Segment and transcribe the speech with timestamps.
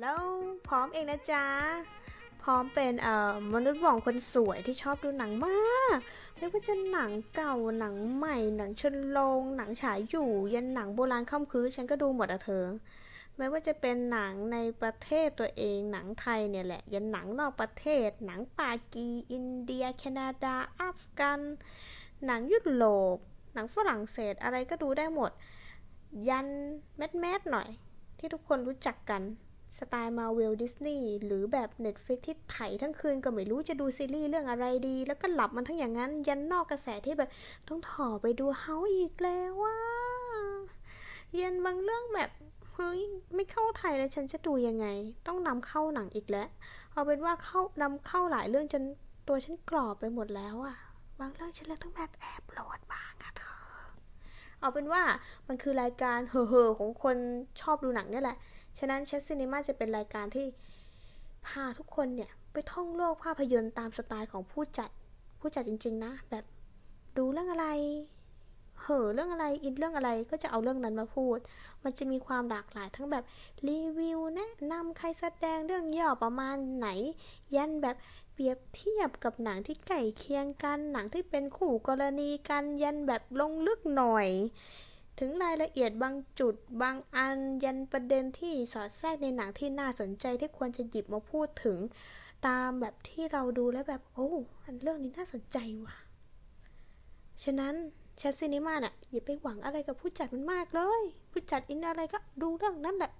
[0.00, 0.20] แล้ว
[0.68, 1.44] พร้อมเองนะจ๊ะ
[2.42, 5.98] พร้อมเป็นเอ่อมนุษย์หว่องคนสวยที่ชอบดูหนังมาก
[6.36, 12.66] ไม่ว่าจะหนังเก่าหนังใหม่ หนังชนโรงหนังฉายอยู่ยันหนังโบราณค่ำคืนฉันก็ดูหมดอะเธอ
[13.36, 21.40] ไม่ว่าจะเป็นหนังในประเทศตัวเองหนังไทยเนี่ยแหละ ยันหนังนอกประเทศ หนังปากีอินเดีย แคนาดาอัฟกัน
[22.26, 23.16] หนังยุโรป
[23.54, 25.30] หนังฝรั่งเศสอะไรก็ดูได้หมด
[26.28, 26.48] ยัน
[26.96, 27.68] mass mass หน่อย
[28.18, 29.22] ที่ทุกคนรู้จักกัน
[29.76, 37.30] สไตล์ Marvel Disney หรือแบบ Netflix ที่ไถทั้งคืนก็ไม่รู้จะดูซีรีส์เรื่องอะไรดี แล้วก็หลับมันทั้งอย่างนั้น ยันนอกกระแสที่แบบ
[37.68, 39.78] ต้องถ่อไปดู House อีกแล้วว่ะ
[41.40, 42.30] ยันบางเรื่องแบบ
[42.72, 43.00] เฮ้ย
[43.34, 44.86] ไม่เข้าไทยแล้วฉันจะดูยังไง
[45.26, 46.48] ต้องนำเข้าหนังอีกแล้ว
[46.92, 48.82] เอาเป็นว่าเข้านำเข้าหลายเรื่องจน
[49.28, 50.76] ตัวฉันกรอบไปหมดแล้วอะ
[51.20, 53.54] บางเรื่องฉันเลยต้องแบบแอบโหลดบ้างอะเธอ
[54.60, 55.02] เอาเป็นว่า
[55.48, 57.16] มันคือรายการเห่อๆของคน
[57.60, 58.36] ชอบดูหนังเนี่ยแหละ
[58.78, 60.46] ฉะนั้น Chat Cinema จะเป็นรายการที่
[61.46, 64.90] พาทุกคนเนี่ย ไปท่องโลกภาพยนตร์ตามสไตล์ของผู้จัด
[65.40, 66.44] ผู้จัดจริง ๆ นะ แบบ
[67.16, 67.66] ดูเรื่องอะไร
[68.82, 71.38] เห่อเรื่องอะไร อินเรื่องอะไรก็จะเอาเรื่องนั้นมาพูด
[71.84, 73.24] มันจะมีความหลากหลายทั้งแบบ
[73.68, 76.88] รีวิวแนะนำใครแสดงเรื่องย่อประมาณไหน
[77.54, 77.96] ยันแบบ
[78.32, 84.28] เปรียบเทียบกับหนังที่ใกล้เคียงกัน หนังที่เป็นคู่กรณีกัน ยันแบบลงลึกหน่อย
[85.18, 91.78] ถึงรายละเอียดบางจุดบางอันยันประเด็นที่สอดแทรกในหนังที่น่าสนใจที่ควรจะหยิบมาพูดถึง
[92.46, 94.28] ตามแบบที่เราดูแล้วแบบ โอ้
[94.64, 95.96] อันเรื่องนี้น่าสนใจว่ะ
[97.44, 97.74] ฉะนั้น
[98.18, 103.12] แชทซีนิมาน่ะอย่าไปหวังอะไรกับผู้จัดมันมากเลย ผู้จัดอินอะไรก็ดูเรื่องนั้นแหละ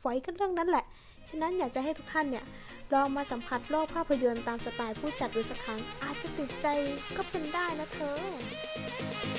[0.00, 0.84] ฝอยกันเรื่องนั้นแหละ
[1.28, 2.44] ฉะนั้นอยากจะให้ทุกท่านเนี่ย
[2.92, 6.66] ลองมาสัมผัสโลกภาพยนตร์ตามสไตล์ผู้จัดดูสักครั้ง อาจจะติดใจ
[7.16, 9.33] ก็เป็นได้นะเธอ